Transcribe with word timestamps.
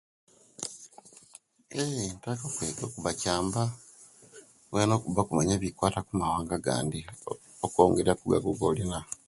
Eeehe 1.75 2.03
inttaka 2.11 2.43
okwega 2.49 2.83
okuba 2.85 3.11
kyamba 3.21 3.63
wena 4.73 4.95
kubanga 5.01 5.31
omanya 5.33 5.53
ebikwata 5.57 5.97
okumawanga 6.01 6.53
agandi 6.57 6.99
okwongeriaku 7.65 8.23
gago 8.31 8.51
golina 8.61 8.99